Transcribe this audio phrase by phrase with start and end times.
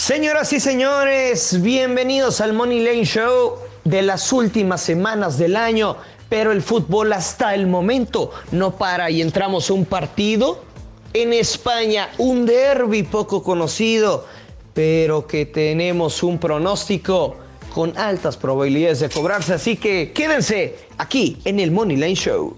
[0.00, 5.98] Señoras y señores, bienvenidos al Money Lane Show de las últimas semanas del año,
[6.30, 10.64] pero el fútbol hasta el momento no para y entramos a un partido
[11.12, 14.26] en España, un derby poco conocido,
[14.72, 17.36] pero que tenemos un pronóstico
[17.74, 22.56] con altas probabilidades de cobrarse, así que quédense aquí en el Money Line Show.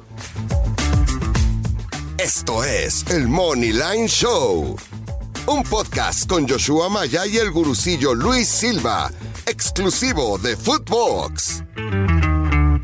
[2.19, 4.77] Esto es el Money Line Show
[5.53, 9.11] un podcast con Joshua Maya y el gurucillo Luis Silva,
[9.47, 11.63] exclusivo de Footbox.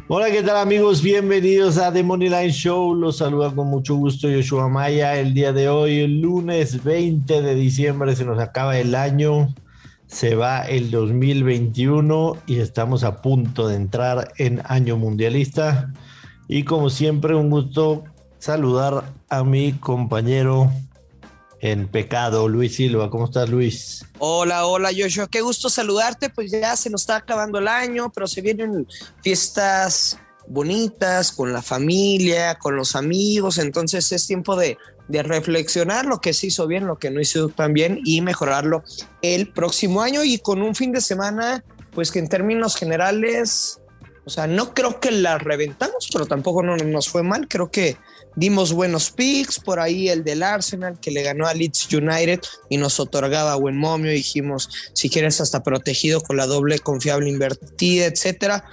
[0.09, 1.01] Hola, ¿qué tal amigos?
[1.03, 2.95] Bienvenidos a The Moneyline Show.
[2.95, 5.19] Los saluda con mucho gusto Joshua Maya.
[5.19, 9.55] El día de hoy, el lunes 20 de diciembre, se nos acaba el año.
[10.07, 15.95] Se va el 2021 y estamos a punto de entrar en año mundialista.
[16.49, 18.05] Y como siempre, un gusto
[18.39, 20.71] saludar a mi compañero
[21.61, 22.49] en pecado.
[22.49, 24.05] Luis Silva, ¿cómo estás Luis?
[24.19, 28.27] Hola, hola Joshua, qué gusto saludarte, pues ya se nos está acabando el año, pero
[28.27, 28.87] se vienen
[29.23, 36.21] fiestas bonitas con la familia, con los amigos, entonces es tiempo de, de reflexionar lo
[36.21, 38.83] que se hizo bien, lo que no hizo tan bien y mejorarlo
[39.23, 43.81] el próximo año y con un fin de semana, pues que en términos generales,
[44.29, 47.97] o sea, no creo que la reventamos, pero tampoco no nos fue mal, creo que
[48.37, 52.77] dimos buenos picks, por ahí el del Arsenal que le ganó a Leeds United y
[52.77, 58.67] nos otorgaba buen momio, dijimos si quieres hasta protegido con la doble confiable invertida, etcétera.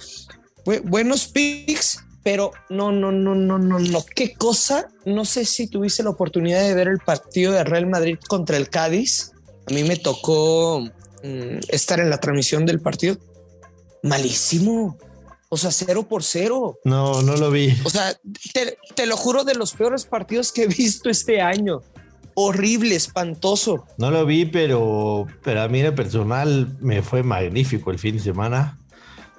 [0.84, 4.04] buenos picks, pero no, no, no, no, no, no.
[4.14, 4.88] ¿Qué cosa?
[5.06, 8.68] No sé si tuviste la oportunidad de ver el partido de Real Madrid contra el
[8.68, 9.32] Cádiz.
[9.70, 10.82] A mí me tocó
[11.24, 13.16] mm, estar en la transmisión del partido.
[14.02, 14.98] Malísimo.
[15.56, 16.78] O sea, cero por cero.
[16.84, 17.74] No, no lo vi.
[17.82, 18.14] O sea,
[18.52, 21.80] te, lo juro de los peores partidos que he visto este año.
[22.34, 23.86] Horrible, espantoso.
[23.96, 28.22] No lo vi, pero, pero a mí en personal me fue magnífico el fin de
[28.22, 28.78] semana.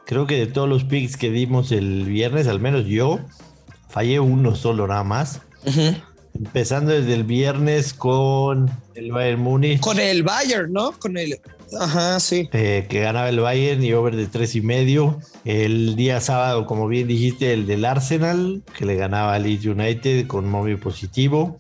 [0.08, 3.20] Creo que de todos los picks que dimos el viernes, al menos yo,
[3.88, 5.42] fallé uno solo nada más.
[6.34, 9.82] Empezando desde el viernes con el Bayern Múnich.
[9.82, 10.94] Con el Bayern, ¿no?
[10.94, 11.40] Con el
[11.80, 12.50] Ajá, sí.
[12.54, 15.20] Eh, que ganaba el Bayern y over de tres y medio.
[15.46, 20.28] El día sábado, como bien dijiste, el del Arsenal, que le ganaba al Leeds United
[20.28, 21.58] con móvil positivo.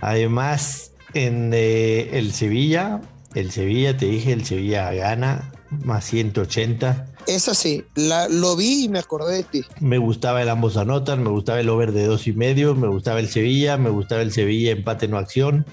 [0.00, 3.00] Además, en eh, el Sevilla,
[3.34, 7.06] el Sevilla, te dije, el Sevilla gana más 180.
[7.26, 9.62] Es así, lo vi y me acordé de ti.
[9.80, 13.20] Me gustaba el ambos anotan, me gustaba el over de dos y medio, me gustaba
[13.20, 15.66] el Sevilla, me gustaba el Sevilla empate no acción.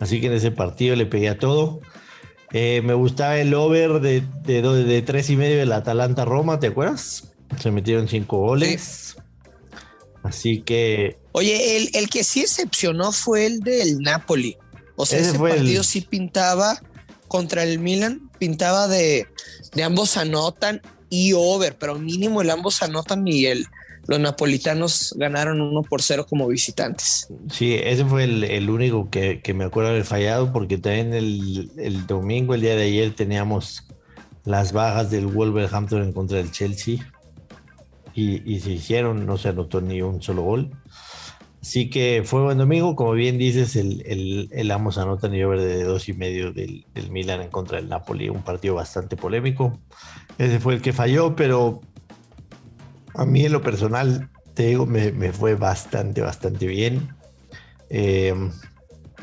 [0.00, 1.80] Así que en ese partido le pegué a todo.
[2.52, 7.32] Eh, me gustaba el over de, de, tres y medio del Atalanta Roma, ¿te acuerdas?
[7.58, 9.16] Se metieron cinco goles.
[10.22, 11.18] Así que.
[11.32, 14.58] Oye, el, que sí excepcionó fue el del Napoli.
[14.96, 16.80] O sea, ese, partido sí pintaba
[17.26, 19.26] contra el Milan, pintaba de,
[19.74, 23.66] de ambos anotan y over, pero mínimo el ambos anotan y el,
[24.06, 27.28] los napolitanos ganaron 1 por 0 como visitantes.
[27.50, 32.62] Sí, ese fue el, único que, me acuerdo haber fallado, porque también el, domingo, el
[32.62, 33.86] día de ayer, teníamos
[34.44, 36.96] las bajas del Wolverhampton en contra del Chelsea
[38.14, 40.70] y, se hicieron, no se anotó ni un solo gol.
[41.60, 45.60] Así que fue buen domingo, como bien dices, el, el, el Amos anota ni over
[45.60, 49.78] de dos y medio del, del Milan en contra del Napoli, un partido bastante polémico.
[50.38, 51.80] Ese fue el que falló, pero
[53.14, 57.14] a mí en lo personal, te digo, me, fue bastante, bastante bien.
[57.90, 58.34] Eh,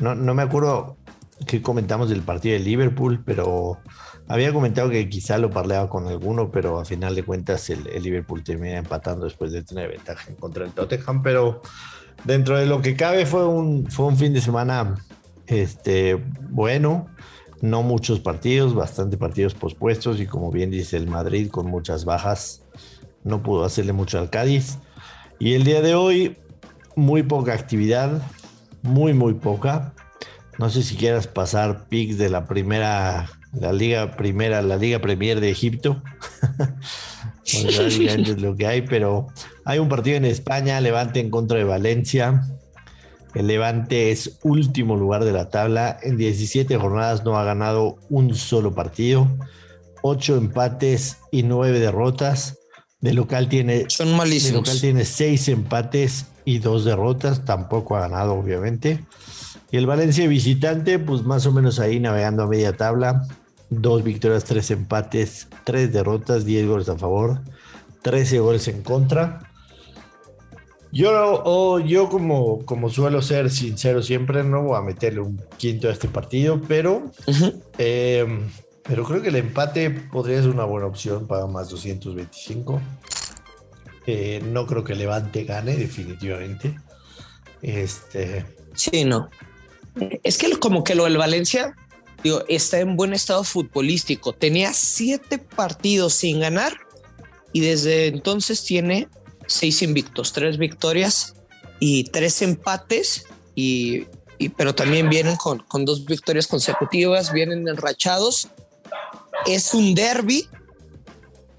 [0.00, 0.96] no, me acuerdo
[1.46, 3.78] qué comentamos del partido de Liverpool, pero
[4.28, 8.44] había comentado que quizá lo parleaba con alguno, pero a final de cuentas el, Liverpool
[8.44, 11.22] termina empatando después de tener ventaja en contra del Tottenham.
[11.22, 11.62] Pero
[12.24, 14.94] dentro de lo que cabe fue un, fue un fin de semana
[15.46, 16.14] este,
[16.48, 17.08] bueno.
[17.60, 22.62] No muchos partidos, bastante partidos pospuestos y como bien dice el Madrid con muchas bajas
[23.24, 24.78] no pudo hacerle mucho al Cádiz.
[25.38, 26.36] Y el día de hoy,
[26.96, 28.22] muy poca actividad,
[28.82, 29.94] muy, muy poca.
[30.58, 35.40] No sé si quieras pasar pics de la primera, la liga primera, la liga premier
[35.40, 36.02] de Egipto.
[37.44, 39.28] es lo que hay, pero
[39.64, 42.42] hay un partido en España, Levante en contra de Valencia.
[43.34, 45.98] El Levante es último lugar de la tabla.
[46.02, 49.28] En 17 jornadas no ha ganado un solo partido.
[50.02, 52.59] 8 empates y 9 derrotas.
[53.00, 53.86] De local tiene.
[53.88, 54.62] Son malísimos.
[54.62, 57.44] De local tiene seis empates y dos derrotas.
[57.44, 59.04] Tampoco ha ganado, obviamente.
[59.70, 63.26] Y el Valencia visitante, pues más o menos ahí navegando a media tabla.
[63.70, 67.40] Dos victorias, tres empates, tres derrotas, diez goles a favor,
[68.02, 69.50] trece goles en contra.
[70.92, 75.92] Yo, yo como, como suelo ser sincero siempre, no voy a meterle un quinto a
[75.92, 77.12] este partido, pero,
[77.78, 78.26] eh,
[78.90, 82.80] pero creo que el empate podría ser una buena opción para más 225.
[84.04, 86.76] Eh, no creo que Levante gane, definitivamente.
[87.62, 88.44] Este.
[88.74, 89.30] Sí, no.
[90.24, 91.76] Es que como que lo del Valencia
[92.24, 94.32] digo, está en buen estado futbolístico.
[94.32, 96.76] Tenía siete partidos sin ganar
[97.52, 99.06] y desde entonces tiene
[99.46, 101.36] seis invictos, tres victorias
[101.78, 103.24] y tres empates.
[103.54, 104.06] Y,
[104.56, 108.48] pero también vienen con, con dos victorias consecutivas, vienen enrachados.
[109.46, 110.48] Es un derby,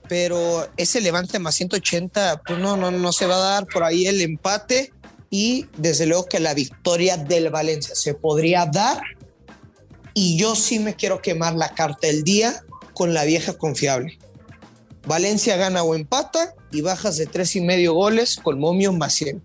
[0.07, 4.07] pero ese levante más 180, pues no, no, no se va a dar por ahí
[4.07, 4.93] el empate
[5.29, 9.01] y desde luego que la victoria del Valencia se podría dar
[10.13, 12.63] y yo sí me quiero quemar la carta del día
[12.93, 14.17] con la vieja confiable.
[15.07, 19.41] Valencia gana o empata y bajas de tres y medio goles con Momio más 100.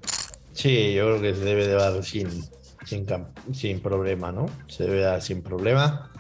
[0.52, 2.44] Sí, yo creo que se debe de dar sin,
[3.54, 4.46] sin, problema, ¿no?
[4.68, 6.10] Se debe dar sin problema.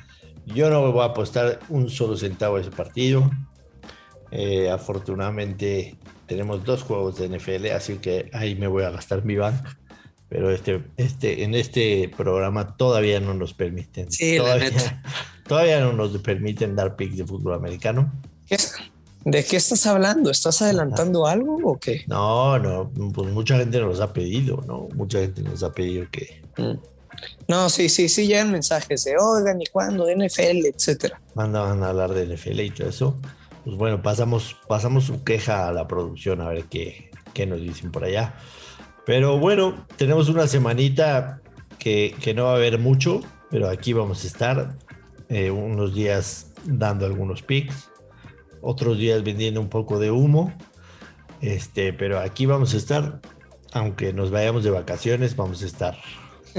[0.46, 3.30] Yo no voy a apostar un solo centavo a ese partido.
[4.30, 5.96] Eh, afortunadamente
[6.26, 9.64] tenemos dos juegos de NFL, así que ahí me voy a gastar mi bank
[10.28, 14.10] pero este, este, en este programa todavía no nos permiten.
[14.10, 14.70] Sí, todavía,
[15.46, 18.12] todavía no nos permiten dar picks de fútbol americano.
[19.24, 20.30] ¿De qué estás hablando?
[20.30, 22.04] ¿Estás adelantando algo o qué?
[22.06, 24.88] No, no, pues mucha gente nos ha pedido, ¿no?
[24.94, 26.42] Mucha gente nos ha pedido que.
[26.56, 26.78] Mm.
[27.48, 31.20] No, sí, sí, sí, llegan mensajes de oigan y cuándo, NFL, etcétera.
[31.34, 33.16] Mandaban a hablar de NFL y todo eso.
[33.64, 37.90] Pues bueno, pasamos, pasamos su queja a la producción a ver qué, qué nos dicen
[37.90, 38.34] por allá.
[39.04, 41.40] Pero bueno, tenemos una semanita
[41.78, 43.20] que, no va a haber mucho,
[43.50, 44.76] pero aquí vamos a estar
[45.28, 47.90] eh, unos días dando algunos picks,
[48.60, 50.52] otros días vendiendo un poco de humo.
[51.40, 53.20] Este, pero aquí vamos a estar,
[53.72, 55.96] aunque nos vayamos de vacaciones, vamos a estar.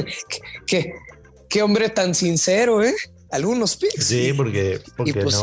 [0.67, 0.93] ¿Qué,
[1.49, 2.95] qué, hombre tan sincero, ¿eh?
[3.31, 4.05] Algunos picks.
[4.05, 5.41] Sí, porque, porque pues,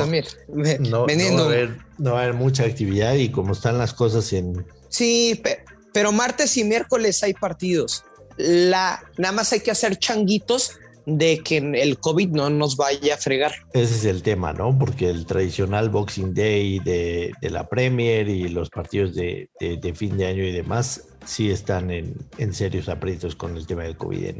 [0.80, 1.44] no, vendiendo.
[1.44, 4.64] va a haber, no va a haber mucha actividad y como están las cosas en.
[4.88, 8.04] Sí, pero pero martes y miércoles hay partidos.
[8.36, 10.72] La, nada más hay que hacer changuitos
[11.06, 13.52] de que el COVID no nos vaya a fregar.
[13.72, 14.76] Ese es el tema, ¿no?
[14.76, 19.48] Porque el tradicional Boxing Day de, la Premier y los partidos de,
[19.94, 24.34] fin de año y demás sí están en, serios aprietos con el tema del COVID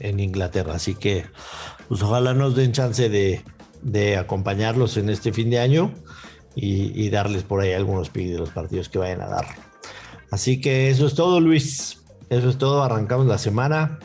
[0.00, 0.74] en, Inglaterra.
[0.74, 1.24] Así que,
[1.88, 5.92] pues ojalá nos den chance de, acompañarlos en este fin de año
[6.54, 9.46] y, y darles por ahí algunos picks de los partidos que vayan a dar.
[10.30, 12.02] Así que eso es todo, Luis.
[12.30, 12.82] Eso es todo.
[12.82, 13.98] Arrancamos la semana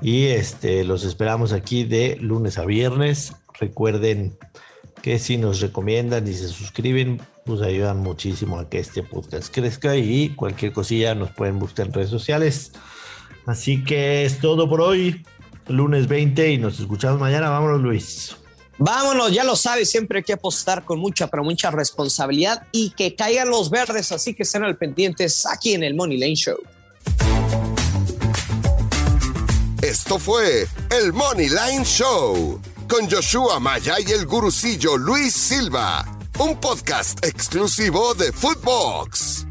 [0.00, 3.34] y este, los esperamos aquí de lunes a viernes.
[3.58, 4.36] Recuerden
[5.06, 9.94] que si nos recomiendan y se suscriben, nos ayudan muchísimo a que este podcast crezca
[9.94, 12.72] y cualquier cosilla nos pueden buscar en redes sociales.
[13.46, 15.24] Así que es todo por hoy,
[15.68, 17.50] lunes 20 y nos escuchamos mañana.
[17.50, 18.36] Vámonos, Luis.
[18.78, 23.14] Vámonos, ya lo sabes, siempre hay que apostar con mucha, pero mucha responsabilidad y que
[23.14, 26.58] caigan los verdes, así que estén al pendientes aquí en el Money Lane Show.
[29.82, 36.04] Esto fue el Money Line Show con Joshua Maya y el gurucillo Luis Silva,
[36.38, 39.45] un podcast exclusivo de Footbox.